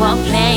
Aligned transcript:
won't 0.00 0.24
play. 0.28 0.49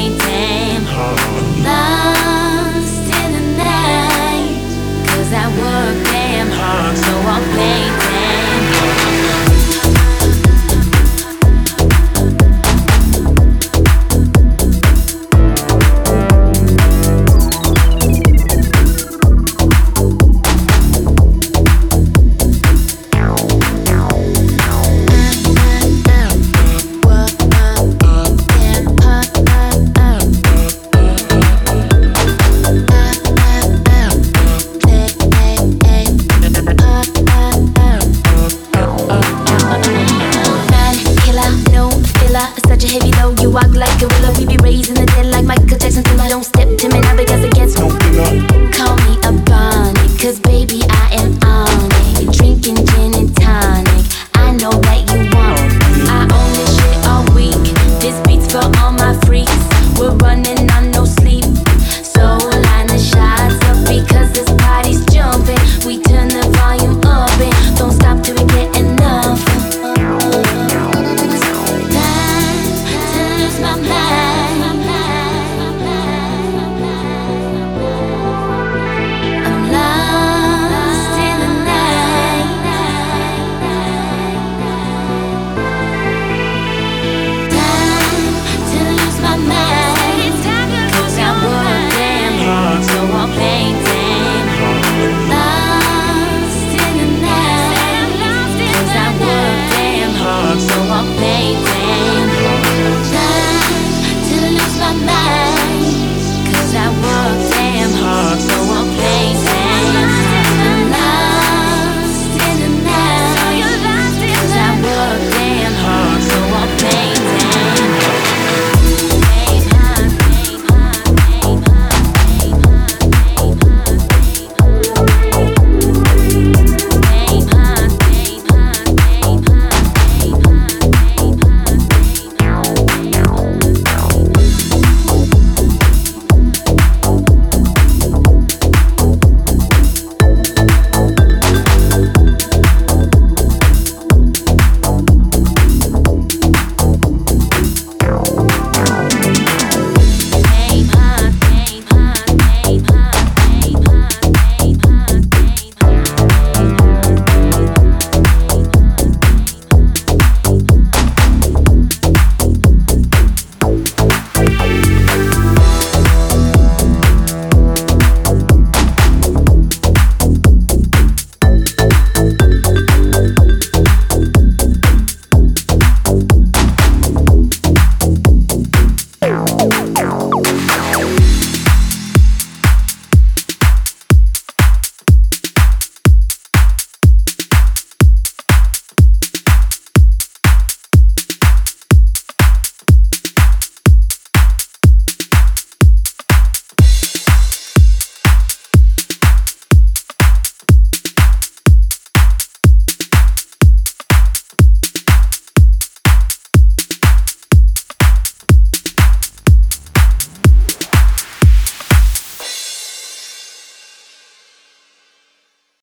such 42.83 42.91
a 42.91 42.93
heavy 42.93 43.11
load. 43.21 43.39
You 43.41 43.49
walk 43.49 43.73
like 43.73 44.01
a 44.01 44.07
willow, 44.07 44.33
we 44.37 44.45
be 44.45 44.57
raised. 44.57 44.82